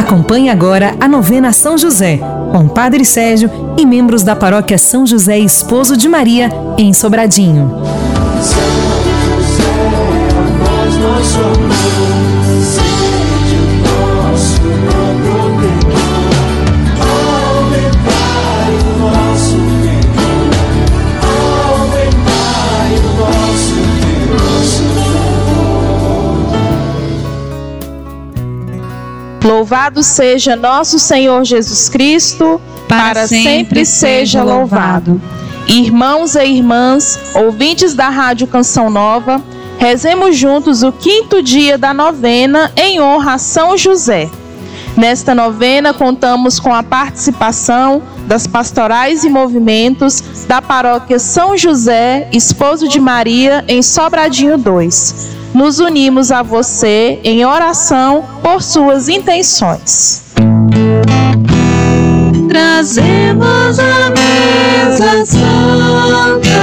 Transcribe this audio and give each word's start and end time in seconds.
Acompanhe 0.00 0.48
agora 0.48 0.96
a 0.98 1.06
novena 1.06 1.52
São 1.52 1.76
José, 1.76 2.18
com 2.50 2.66
Padre 2.66 3.04
Sérgio 3.04 3.50
e 3.78 3.84
membros 3.84 4.22
da 4.22 4.34
paróquia 4.34 4.78
São 4.78 5.06
José 5.06 5.38
Esposo 5.38 5.94
de 5.94 6.08
Maria, 6.08 6.48
em 6.78 6.94
Sobradinho. 6.94 8.09
Louvado 29.50 30.00
seja 30.04 30.54
nosso 30.54 30.96
Senhor 30.96 31.44
Jesus 31.44 31.88
Cristo, 31.88 32.60
para, 32.86 33.02
para 33.02 33.26
sempre, 33.26 33.44
sempre 33.44 33.84
seja 33.84 34.44
louvado. 34.44 35.20
Irmãos 35.66 36.36
e 36.36 36.44
irmãs, 36.44 37.18
ouvintes 37.34 37.92
da 37.92 38.08
Rádio 38.08 38.46
Canção 38.46 38.88
Nova, 38.88 39.42
rezemos 39.76 40.36
juntos 40.36 40.84
o 40.84 40.92
quinto 40.92 41.42
dia 41.42 41.76
da 41.76 41.92
novena 41.92 42.70
em 42.76 43.00
honra 43.00 43.34
a 43.34 43.38
São 43.38 43.76
José. 43.76 44.30
Nesta 44.96 45.34
novena, 45.34 45.92
contamos 45.92 46.60
com 46.60 46.72
a 46.72 46.84
participação 46.84 48.00
das 48.28 48.46
pastorais 48.46 49.24
e 49.24 49.28
movimentos 49.28 50.22
da 50.46 50.62
paróquia 50.62 51.18
São 51.18 51.58
José, 51.58 52.28
esposo 52.32 52.86
de 52.86 53.00
Maria, 53.00 53.64
em 53.66 53.82
Sobradinho 53.82 54.56
2 54.56 55.39
nos 55.54 55.78
unimos 55.78 56.30
a 56.30 56.42
você 56.42 57.18
em 57.24 57.44
oração 57.44 58.24
por 58.42 58.62
suas 58.62 59.08
intenções. 59.08 60.22
Trazemos 62.48 63.78
a 63.78 64.10
mesa 64.10 65.24
santa, 65.24 66.60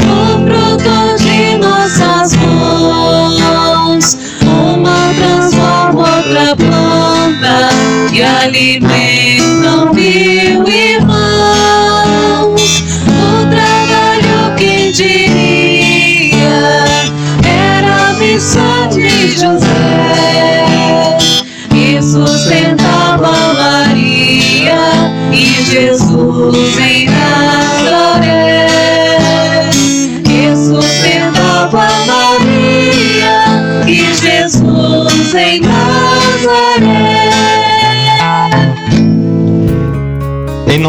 o 0.00 0.44
fruto 0.44 1.22
de 1.22 1.56
nossas 1.56 2.34
mãos. 2.36 4.18
Uma 4.42 5.14
transforma 5.14 6.00
outra 6.00 6.56
planta 6.56 7.70
e 8.12 8.22
alimentam 8.22 9.92
mil 9.94 10.68
irmãos. 10.68 11.21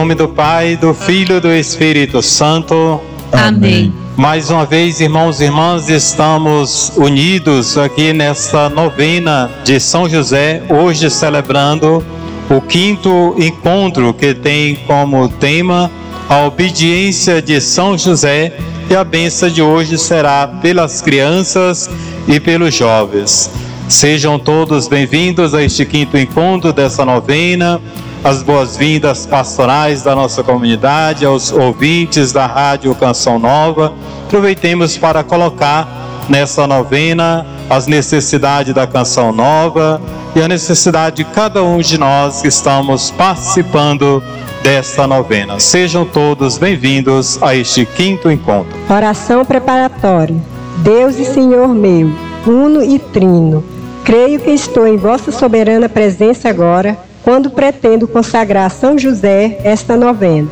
Nome 0.04 0.16
do 0.16 0.28
Pai, 0.28 0.76
do 0.76 0.94
Filho 0.94 1.38
e 1.38 1.40
do 1.40 1.50
Espírito 1.50 2.22
Santo. 2.22 3.00
Amém. 3.32 3.94
Mais 4.18 4.50
uma 4.50 4.66
vez, 4.66 5.00
irmãos 5.00 5.40
e 5.40 5.46
irmãs, 5.46 5.88
estamos 5.88 6.92
unidos 6.98 7.78
aqui 7.78 8.12
nesta 8.12 8.68
novena 8.68 9.50
de 9.64 9.80
São 9.80 10.10
José, 10.10 10.62
hoje 10.70 11.10
celebrando 11.10 12.04
o 12.50 12.60
quinto 12.60 13.34
encontro 13.38 14.14
que 14.14 14.34
tem 14.34 14.76
como 14.86 15.30
tema 15.30 15.90
a 16.28 16.40
obediência 16.48 17.42
de 17.42 17.62
São 17.62 17.98
José 17.98 18.58
e 18.90 18.96
a 18.98 19.06
benção 19.06 19.48
de 19.48 19.62
hoje 19.62 19.98
será 19.98 20.46
pelas 20.48 21.02
crianças 21.02 21.90
e 22.28 22.42
pelos 22.42 22.76
jovens. 22.76 23.50
Sejam 23.88 24.38
todos 24.38 24.90
bem-vindos 24.90 25.54
a 25.54 25.64
este 25.64 25.86
quinto 25.86 26.18
encontro 26.18 26.74
dessa 26.74 27.06
novena 27.06 27.80
as 28.24 28.42
boas-vindas 28.42 29.26
pastorais 29.26 30.02
da 30.02 30.16
nossa 30.16 30.42
comunidade, 30.42 31.26
aos 31.26 31.52
ouvintes 31.52 32.32
da 32.32 32.46
Rádio 32.46 32.96
Canção 32.96 33.38
Nova. 33.38 33.94
Aproveitemos 34.26 34.98
para 34.98 35.24
colocar 35.24 35.88
nessa 36.30 36.66
novena 36.66 37.46
as 37.70 37.86
necessidades 37.86 38.74
da 38.74 38.88
Canção 38.88 39.34
Nova 39.34 40.02
e 40.34 40.42
a 40.42 40.48
necessidade 40.48 41.18
de 41.18 41.26
cada 41.26 41.62
um 41.64 41.80
de 41.80 41.98
nós 41.98 42.42
que 42.42 42.48
estamos 42.48 43.12
participando 43.12 44.24
desta 44.64 45.06
novena. 45.06 45.60
Sejam 45.60 46.06
todos 46.06 46.58
bem-vindos 46.58 47.38
a 47.44 47.54
este 47.54 47.86
quinto 47.86 48.32
encontro. 48.32 48.74
Oração 48.90 49.44
preparatória. 49.44 50.38
Deus 50.78 51.18
e 51.20 51.26
Senhor 51.26 51.68
meu, 51.68 52.10
uno 52.48 52.82
e 52.82 52.98
trino, 53.00 53.66
creio 54.06 54.40
que 54.40 54.52
estou 54.52 54.88
em 54.88 54.96
vossa 54.96 55.30
soberana 55.30 55.90
presença 55.90 56.48
agora 56.48 56.98
quando 57.24 57.50
pretendo 57.50 58.08
consagrar 58.08 58.70
São 58.70 58.98
José 58.98 59.58
esta 59.64 59.96
novena. 59.96 60.48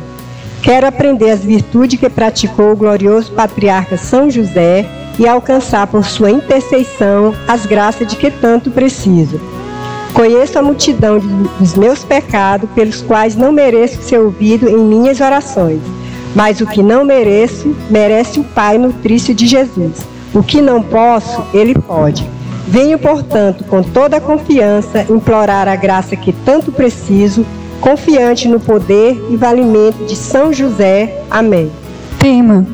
Quero 0.62 0.86
aprender 0.86 1.30
as 1.30 1.44
virtudes 1.44 1.98
que 1.98 2.08
praticou 2.08 2.72
o 2.72 2.76
glorioso 2.76 3.32
patriarca 3.32 3.96
São 3.96 4.30
José 4.30 4.86
e 5.18 5.28
alcançar 5.28 5.86
por 5.86 6.04
sua 6.04 6.30
intercessão 6.30 7.34
as 7.46 7.66
graças 7.66 8.06
de 8.06 8.16
que 8.16 8.30
tanto 8.30 8.70
preciso. 8.70 9.40
Conheço 10.14 10.58
a 10.58 10.62
multidão 10.62 11.18
dos 11.58 11.74
meus 11.74 12.04
pecados, 12.04 12.68
pelos 12.74 13.00
quais 13.00 13.34
não 13.34 13.50
mereço 13.50 14.02
ser 14.02 14.18
ouvido 14.18 14.68
em 14.68 14.76
minhas 14.76 15.20
orações. 15.20 15.80
Mas 16.34 16.60
o 16.60 16.66
que 16.66 16.82
não 16.82 17.04
mereço, 17.04 17.74
merece 17.90 18.40
o 18.40 18.44
Pai 18.44 18.78
nutrício 18.78 19.34
de 19.34 19.46
Jesus. 19.46 19.92
O 20.34 20.42
que 20.42 20.60
não 20.62 20.82
posso, 20.82 21.42
Ele 21.52 21.74
pode. 21.74 22.26
Venho, 22.66 22.98
portanto, 22.98 23.64
com 23.64 23.82
toda 23.82 24.16
a 24.16 24.20
confiança, 24.20 25.06
implorar 25.10 25.68
a 25.68 25.76
graça 25.76 26.16
que 26.16 26.32
tanto 26.32 26.70
preciso, 26.70 27.44
confiante 27.80 28.46
no 28.48 28.60
poder 28.60 29.20
e 29.30 29.36
valimento 29.36 30.04
de 30.04 30.14
São 30.14 30.52
José. 30.52 31.22
Amém. 31.30 31.70
Tema: 32.18 32.64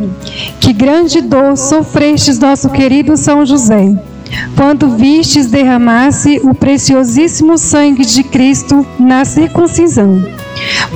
Que 0.60 0.72
grande 0.72 1.22
dor 1.22 1.56
sofrestes, 1.56 2.38
nosso 2.38 2.68
querido 2.68 3.16
São 3.16 3.46
José, 3.46 3.96
quando 4.54 4.90
vistes 4.90 5.46
derramar-se 5.46 6.38
o 6.44 6.54
preciosíssimo 6.54 7.56
sangue 7.56 8.04
de 8.04 8.22
Cristo 8.22 8.86
na 8.98 9.24
circuncisão. 9.24 10.22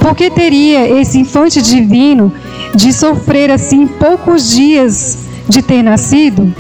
Porque 0.01 0.29
teria 0.29 1.01
esse 1.01 1.19
infante 1.19 1.63
divino 1.63 2.33
de 2.75 2.93
sofrer 2.93 3.51
assim 3.51 3.87
poucos 3.87 4.51
dias 4.51 5.19
de 5.49 5.63
ter 5.63 5.83
nascido? 5.83 6.53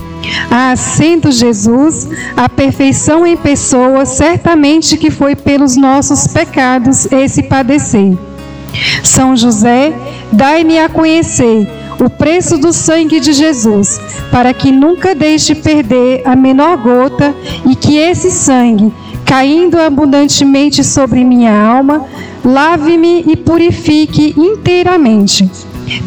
Ah, 0.51 0.75
sendo 0.77 1.31
Jesus 1.31 2.09
a 2.37 2.49
perfeição 2.49 3.27
em 3.27 3.37
pessoa, 3.37 4.05
certamente 4.05 4.97
que 4.97 5.11
foi 5.11 5.35
pelos 5.35 5.77
nossos 5.77 6.27
pecados 6.27 7.11
esse 7.11 7.43
padecer. 7.43 8.17
São 9.03 9.37
José, 9.37 9.93
dai-me 10.33 10.79
a 10.79 10.89
conhecer 10.89 11.69
o 12.01 12.09
preço 12.09 12.59
do 12.59 12.73
sangue 12.73 13.21
de 13.21 13.33
Jesus, 13.33 14.01
para 14.31 14.53
que 14.53 14.73
nunca 14.73 15.15
deixe 15.15 15.55
perder 15.55 16.23
a 16.25 16.35
menor 16.35 16.77
gota 16.79 17.35
e 17.69 17.77
que 17.77 17.97
esse 17.97 18.31
sangue, 18.31 18.93
caindo 19.25 19.79
abundantemente 19.79 20.83
sobre 20.83 21.25
minha 21.25 21.53
alma, 21.53 22.07
lave-me 22.45 23.25
e 23.27 23.37
purifique 23.37 24.35
inteiramente. 24.37 25.49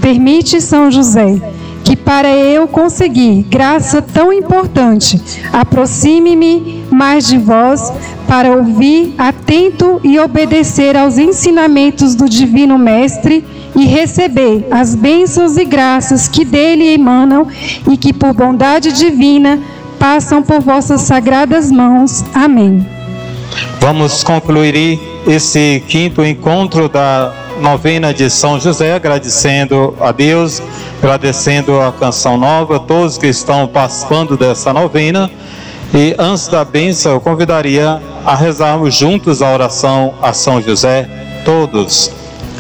Permite, 0.02 0.60
São 0.60 0.92
José, 0.92 1.40
que 1.86 1.96
para 1.96 2.36
eu 2.36 2.68
conseguir 2.68 3.44
graça 3.44 4.02
tão 4.02 4.34
importante, 4.34 5.22
aproxime-me 5.54 6.84
mais 6.90 7.28
de 7.28 7.38
vós 7.38 7.94
para 8.28 8.52
ouvir 8.52 9.14
atento 9.20 10.02
e 10.04 10.20
obedecer 10.20 10.98
aos 10.98 11.20
ensinamentos 11.20 12.16
do 12.16 12.28
Divino 12.28 12.78
Mestre 12.80 13.46
e 13.76 13.86
receber 13.86 14.66
as 14.72 14.96
bênçãos 14.96 15.58
e 15.58 15.64
graças 15.64 16.28
que 16.28 16.44
dele 16.44 16.92
emanam 16.92 17.48
e 17.90 17.96
que 17.96 18.12
por 18.12 18.34
bondade 18.34 18.92
divina 18.92 19.60
passam 20.00 20.42
por 20.42 20.62
vossas 20.62 21.02
sagradas 21.02 21.72
mãos. 21.72 22.24
Amém. 22.34 22.84
Vamos 23.80 24.24
concluir 24.24 25.00
esse 25.28 25.84
quinto 25.88 26.26
encontro 26.26 26.90
da 26.90 27.32
novena 27.62 28.14
de 28.14 28.30
São 28.30 28.60
José, 28.60 28.94
agradecendo 28.94 29.96
a 30.00 30.12
Deus, 30.12 30.62
agradecendo 31.06 31.80
a 31.80 31.92
canção 31.92 32.36
nova, 32.36 32.80
todos 32.80 33.16
que 33.16 33.28
estão 33.28 33.68
participando 33.68 34.36
dessa 34.36 34.74
novena. 34.74 35.30
E 35.94 36.16
antes 36.18 36.48
da 36.48 36.66
bênção, 36.66 37.14
eu 37.14 37.20
convidaria 37.22 38.02
a 38.26 38.36
rezarmos 38.36 38.96
juntos 38.96 39.40
a 39.44 39.54
oração 39.54 40.16
a 40.20 40.34
São 40.34 40.60
José, 40.60 41.08
todos. 41.46 42.12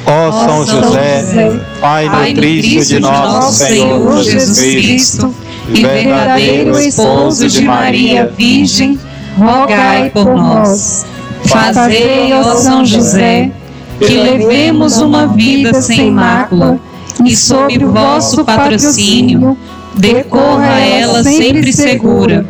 Ó 0.05 0.31
São 0.45 0.63
José, 0.63 1.59
Pai 1.81 2.07
nutrício 2.07 2.85
de 2.85 2.99
nosso 2.99 3.65
Senhor 3.65 4.21
Jesus 4.21 4.59
Cristo, 4.59 5.33
e 5.67 5.81
verdadeiro 5.81 6.79
esposo 6.79 7.47
de 7.47 7.63
Maria 7.63 8.27
Virgem, 8.27 8.99
rogai 9.35 10.11
por 10.11 10.35
nós 10.35 11.03
Fazei, 11.45 12.31
ó 12.33 12.55
São 12.55 12.85
José, 12.85 13.51
que 13.99 14.13
levemos 14.13 14.97
uma 14.97 15.27
vida 15.27 15.81
sem 15.81 16.11
mácula 16.11 16.79
e 17.23 17.35
sob 17.35 17.83
o 17.83 17.91
vosso 17.91 18.43
patrocínio 18.43 19.57
decorra 19.95 20.79
ela 20.79 21.23
sempre 21.23 21.71
segura. 21.71 22.45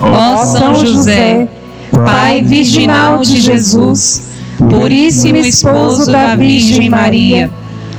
Ó 0.00 0.44
São 0.44 0.74
José, 0.74 1.48
Pai 1.92 2.42
virginal 2.42 3.22
de 3.22 3.40
Jesus, 3.40 4.22
puríssimo 4.70 5.38
esposo 5.38 6.10
da 6.10 6.34
Virgem 6.36 6.88
Maria, 6.88 7.50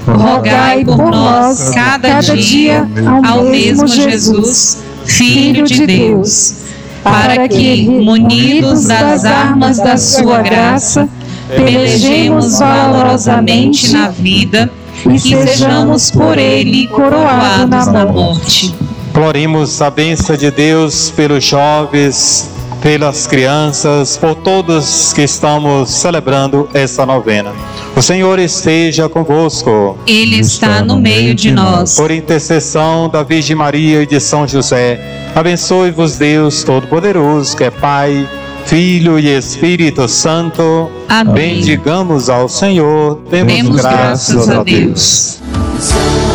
rogai 0.06 0.84
por 0.86 1.10
nós 1.10 1.72
cada 1.74 2.20
dia 2.20 2.88
ao 3.26 3.44
mesmo 3.44 3.88
Jesus, 3.88 4.80
Filho 5.06 5.66
de 5.66 5.86
Deus, 5.86 6.56
para 7.04 7.48
que, 7.48 7.90
munidos 7.90 8.86
das 8.86 9.26
armas 9.26 9.78
da 9.78 9.98
sua 9.98 10.42
graça, 10.42 11.10
pelejemos 11.50 12.60
valorosamente 12.60 13.92
na 13.92 14.10
vida 14.10 14.72
e 15.08 15.20
sejamos 15.20 16.12
por 16.12 16.38
ele 16.38 16.88
coroados 16.88 17.88
na 17.88 18.06
morte. 18.06 18.74
Gloremos 19.14 19.82
a 19.82 19.90
bênção 19.90 20.36
de 20.38 20.50
Deus 20.52 21.12
pelos 21.12 21.44
jovens, 21.44 22.50
pelas 22.82 23.28
crianças, 23.28 24.18
por 24.18 24.36
todos 24.36 25.14
que 25.14 25.24
estamos 25.24 25.90
celebrando 25.90 26.70
essa 26.74 27.06
novena. 27.06 27.52
O 27.96 28.02
Senhor 28.02 28.40
esteja 28.40 29.10
convosco. 29.10 29.98
Ele 30.08 30.40
está 30.40 30.82
no 30.82 30.98
meio 30.98 31.36
de 31.36 31.52
nós. 31.52 31.96
Por 31.96 32.12
intercessão 32.12 33.10
da 33.10 33.24
Virgem 33.24 33.56
Maria 33.56 34.04
e 34.04 34.06
de 34.06 34.20
São 34.20 34.48
José, 34.48 35.00
abençoe-vos 35.36 36.18
Deus 36.18 36.64
Todo-Poderoso, 36.64 37.58
que 37.58 37.66
é 37.66 37.72
Pai, 37.72 38.28
Filho 38.66 39.20
e 39.20 39.28
Espírito 39.28 40.08
Santo. 40.08 40.90
Amém. 41.08 41.56
Bendigamos 41.56 42.30
ao 42.30 42.48
Senhor. 42.48 43.20
Demos, 43.30 43.54
Demos 43.54 43.76
graças, 43.82 44.34
graças 44.36 44.50
a 44.50 44.60
a 44.60 44.64
Deus. 44.64 45.40
Deus. 45.42 46.29